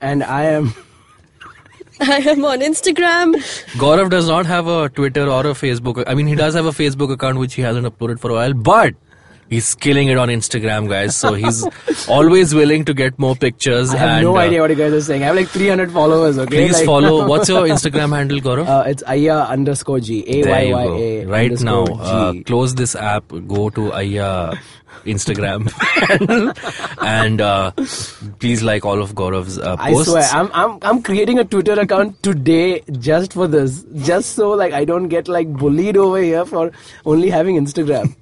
And 0.00 0.22
I 0.24 0.42
am. 0.44 0.74
I 2.00 2.16
am 2.34 2.44
on 2.44 2.60
Instagram. 2.60 3.34
Gaurav 3.84 4.10
does 4.10 4.28
not 4.28 4.44
have 4.46 4.66
a 4.66 4.88
Twitter 4.90 5.28
or 5.28 5.40
a 5.46 5.54
Facebook. 5.64 6.02
I 6.06 6.14
mean, 6.14 6.26
he 6.26 6.34
does 6.34 6.54
have 6.54 6.66
a 6.66 6.70
Facebook 6.70 7.10
account 7.12 7.38
which 7.38 7.54
he 7.54 7.62
hasn't 7.62 7.86
uploaded 7.86 8.18
for 8.20 8.30
a 8.30 8.34
while, 8.34 8.52
but 8.54 8.94
he's 9.48 9.74
killing 9.74 10.08
it 10.08 10.18
on 10.18 10.28
Instagram, 10.28 10.88
guys. 10.88 11.16
So 11.16 11.34
he's 11.34 11.64
always 12.08 12.54
willing 12.54 12.84
to 12.84 12.94
get 12.94 13.18
more 13.18 13.36
pictures. 13.36 13.94
I 13.94 13.98
have 13.98 14.08
and, 14.08 14.24
no 14.24 14.36
uh, 14.36 14.40
idea 14.40 14.60
what 14.60 14.70
you 14.70 14.76
guys 14.76 14.92
are 14.92 15.00
saying. 15.00 15.22
I 15.22 15.26
have 15.26 15.36
like 15.36 15.48
300 15.48 15.92
followers, 15.92 16.38
okay? 16.38 16.66
Please 16.66 16.78
Like- 16.78 16.86
follow. 16.86 17.26
What's 17.32 17.48
your 17.48 17.66
Instagram 17.66 18.14
handle, 18.14 18.40
Gaurav? 18.40 18.66
Uh, 18.68 18.84
it's 18.88 19.02
Aya 19.06 19.46
underscore 19.56 20.00
G. 20.00 20.24
A 20.28 20.48
Y 20.48 20.72
Y. 20.72 20.84
A. 20.84 21.24
Right 21.26 21.60
now, 21.60 21.84
uh, 21.84 22.34
close 22.44 22.74
this 22.74 22.94
app. 22.94 23.28
Go 23.46 23.70
to 23.70 23.92
Aya 23.92 24.54
Instagram 25.04 25.70
and 27.02 27.40
uh, 27.40 27.70
please 28.40 28.62
like 28.62 28.84
all 28.84 29.00
of 29.00 29.14
Gaurav's 29.14 29.58
uh, 29.58 29.76
I 29.78 29.92
swear, 30.02 30.28
I'm, 30.32 30.50
I'm 30.52 30.78
I'm 30.82 31.02
creating 31.02 31.38
a 31.38 31.44
Twitter 31.44 31.78
account 31.78 32.22
today 32.22 32.82
just 32.98 33.32
for 33.32 33.46
this, 33.46 33.84
just 34.04 34.30
so 34.34 34.50
like 34.50 34.72
I 34.72 34.84
don't 34.84 35.08
get 35.08 35.28
like 35.28 35.52
bullied 35.52 35.96
over 35.96 36.20
here 36.20 36.44
for 36.44 36.72
only 37.04 37.30
having 37.30 37.56
Instagram. 37.56 38.16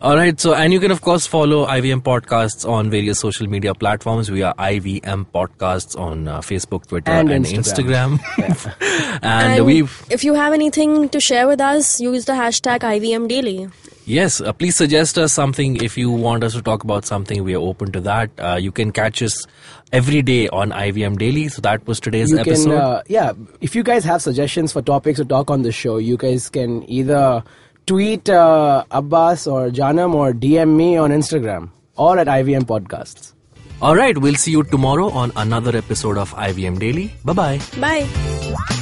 All 0.00 0.14
right. 0.14 0.38
So, 0.38 0.54
and 0.54 0.72
you 0.72 0.78
can 0.78 0.92
of 0.92 1.00
course 1.00 1.26
follow 1.26 1.66
IVM 1.66 2.02
podcasts 2.02 2.68
on 2.68 2.88
various 2.88 3.18
social 3.18 3.48
media 3.48 3.74
platforms. 3.74 4.30
We 4.30 4.42
are 4.42 4.54
IVM 4.54 5.26
podcasts 5.34 5.98
on 5.98 6.28
uh, 6.28 6.38
Facebook, 6.40 6.86
Twitter, 6.86 7.10
And 7.10 7.30
and, 7.30 7.44
Instagram. 7.44 8.18
Instagram. 8.18 9.18
and, 9.22 9.66
we've 9.66 10.06
if 10.08 10.22
you 10.22 10.34
have 10.34 10.52
anything 10.52 11.08
to 11.08 11.18
share 11.18 11.48
with 11.48 11.60
us, 11.60 12.00
use 12.00 12.26
the 12.26 12.32
hashtag 12.34 12.80
IVM 12.80 13.26
Daily. 13.28 13.68
yes. 14.04 14.40
Uh, 14.40 14.52
please 14.52 14.76
suggest 14.76 15.18
us 15.18 15.32
something 15.32 15.74
if 15.82 15.98
you 15.98 16.10
want 16.12 16.44
us 16.44 16.52
to 16.54 16.62
talk 16.62 16.84
about 16.84 17.04
something. 17.04 17.42
We 17.42 17.54
are 17.56 17.60
open 17.60 17.90
to 17.92 18.00
that. 18.02 18.30
Uh, 18.38 18.54
you 18.54 18.70
can 18.70 18.92
catch 18.92 19.20
us 19.20 19.46
every 19.92 20.22
day 20.22 20.48
on 20.50 20.70
IVM 20.70 21.18
Daily. 21.18 21.48
So 21.48 21.60
that 21.62 21.84
was 21.88 21.98
today's 21.98 22.30
you 22.30 22.38
episode. 22.38 22.70
can, 22.70 22.78
uh, 22.78 23.02
yeah. 23.08 23.32
If 23.60 23.74
you 23.74 23.82
guys 23.82 24.04
have 24.04 24.22
suggestions 24.22 24.72
for 24.72 24.80
topics 24.80 25.18
to 25.18 25.24
talk 25.24 25.50
on 25.50 25.62
the 25.62 25.72
show, 25.72 25.96
you 25.96 26.16
guys 26.16 26.48
can 26.48 26.88
either 26.88 27.42
tweet 27.88 28.28
uh, 28.28 28.84
Abbas 28.90 29.46
or 29.46 29.68
Jaanam 29.70 30.14
or 30.14 30.32
DM 30.32 30.76
me 30.76 30.96
on 30.96 31.10
Instagram 31.10 31.70
or 31.96 32.18
at 32.18 32.26
IVM 32.26 32.62
Podcasts. 32.62 33.32
All 33.80 33.96
right. 33.96 34.16
We'll 34.16 34.34
see 34.34 34.50
you 34.52 34.62
tomorrow 34.64 35.10
on 35.10 35.32
another 35.36 35.76
episode 35.76 36.18
of 36.18 36.34
IVM 36.34 36.78
Daily. 36.78 37.12
Bye 37.24 37.32
bye. 37.32 37.60
Bye. 37.80 38.74